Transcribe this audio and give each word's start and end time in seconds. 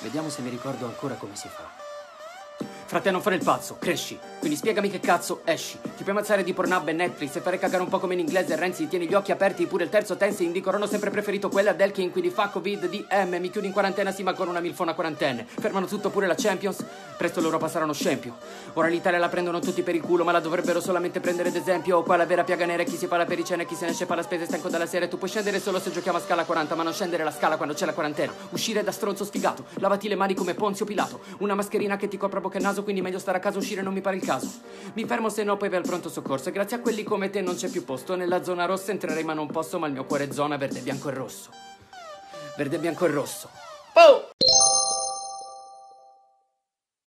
Vediamo 0.00 0.28
se 0.28 0.42
mi 0.42 0.50
ricordo 0.50 0.86
ancora 0.86 1.14
come 1.14 1.34
si 1.34 1.48
fa. 1.48 1.86
Frate, 2.88 3.10
non 3.10 3.20
fare 3.20 3.36
il 3.36 3.44
pazzo, 3.44 3.76
cresci. 3.78 4.18
Quindi 4.38 4.56
spiegami 4.56 4.88
che 4.88 4.98
cazzo 4.98 5.42
esci. 5.44 5.78
Ti 5.78 6.02
puoi 6.04 6.16
ammazzare 6.16 6.42
di 6.42 6.54
Pornhub 6.54 6.88
e 6.88 6.92
Netflix 6.92 7.36
e 7.36 7.40
fare 7.40 7.58
cagare 7.58 7.82
un 7.82 7.90
po' 7.90 7.98
come 7.98 8.14
in 8.14 8.20
inglese 8.20 8.56
Renzi 8.56 8.88
tieni 8.88 9.06
gli 9.06 9.12
occhi 9.12 9.30
aperti, 9.30 9.66
pure 9.66 9.84
il 9.84 9.90
terzo 9.90 10.16
tense 10.16 10.42
ho 10.44 10.86
sempre 10.86 11.10
preferito 11.10 11.50
quella 11.50 11.74
del 11.74 11.90
King, 11.90 12.10
quindi 12.10 12.30
fa 12.30 12.48
Covid, 12.48 12.88
DM, 12.88 13.36
mi 13.40 13.50
chiudi 13.50 13.66
in 13.66 13.74
quarantena 13.74 14.10
sì 14.10 14.22
ma 14.22 14.32
con 14.32 14.48
una 14.48 14.60
milfona 14.60 14.94
quarantenne. 14.94 15.46
Fermano 15.46 15.84
tutto 15.84 16.08
pure 16.08 16.26
la 16.26 16.34
Champions, 16.34 16.82
presto 17.18 17.40
l'Europa 17.40 17.68
sarà 17.68 17.84
uno 17.84 17.92
scempio. 17.92 18.36
Ora 18.74 18.86
l'Italia 18.86 19.18
la 19.18 19.28
prendono 19.28 19.58
tutti 19.58 19.82
per 19.82 19.94
il 19.94 20.00
culo, 20.00 20.22
ma 20.22 20.30
la 20.30 20.38
dovrebbero 20.40 20.80
solamente 20.80 21.18
prendere 21.18 21.50
d'esempio. 21.50 22.02
Qua 22.04 22.16
la 22.16 22.24
vera 22.24 22.44
piaga 22.44 22.64
nera 22.64 22.82
è 22.82 22.86
chi 22.86 22.96
si 22.96 23.08
fa 23.08 23.16
la 23.16 23.26
pericena 23.26 23.62
e 23.62 23.66
chi 23.66 23.74
se 23.74 23.84
ne 23.84 23.90
esce 23.90 24.06
fa 24.06 24.14
la 24.14 24.22
spesa 24.22 24.44
e 24.44 24.46
stanco 24.46 24.68
dalla 24.68 24.86
serie. 24.86 25.08
Tu 25.08 25.18
puoi 25.18 25.28
scendere 25.28 25.60
solo 25.60 25.80
se 25.80 25.90
giochiamo 25.90 26.16
a 26.16 26.20
scala 26.20 26.44
40, 26.44 26.74
ma 26.76 26.84
non 26.84 26.94
scendere 26.94 27.24
la 27.24 27.32
scala 27.32 27.56
quando 27.56 27.74
c'è 27.74 27.84
la 27.84 27.92
quarantena. 27.92 28.32
Uscire 28.50 28.84
da 28.84 28.92
stronzo 28.92 29.24
sfigato, 29.24 29.64
lavati 29.74 30.08
le 30.08 30.14
mani 30.14 30.34
come 30.34 30.54
Ponzio 30.54 30.86
Pilato. 30.86 31.20
Una 31.38 31.54
mascherina 31.54 31.96
che 31.96 32.06
ti 32.06 32.16
copra 32.16 32.40
bocca 32.40 32.58
e 32.58 32.62
naso, 32.62 32.84
quindi 32.84 33.02
meglio 33.02 33.18
stare 33.18 33.38
a 33.38 33.40
casa 33.40 33.58
uscire 33.58 33.82
non 33.82 33.92
mi 33.92 34.00
pare 34.00 34.16
il 34.16 34.24
caso. 34.24 34.48
Mi 34.92 35.04
fermo 35.04 35.28
se 35.28 35.42
no 35.42 35.56
poi 35.56 35.68
vai 35.68 35.78
al 35.78 35.84
pronto 35.84 36.08
soccorso 36.08 36.50
e 36.50 36.52
grazie 36.52 36.76
a 36.76 36.80
quelli 36.80 37.02
come 37.02 37.30
te 37.30 37.40
non 37.40 37.56
c'è 37.56 37.68
più 37.68 37.84
posto. 37.84 38.14
Nella 38.14 38.44
zona 38.44 38.64
rossa 38.64 38.92
entrerei 38.92 39.24
ma 39.24 39.34
non 39.34 39.48
posso, 39.48 39.80
ma 39.80 39.88
il 39.88 39.92
mio 39.92 40.04
cuore 40.04 40.28
è 40.28 40.32
zona 40.32 40.56
verde, 40.56 40.80
bianco 40.80 41.08
e 41.08 41.12
rosso. 41.14 41.50
Verde, 42.56 42.78
bianco 42.78 43.06
e 43.06 43.08
rosso. 43.08 43.50
Oh! 43.94 44.37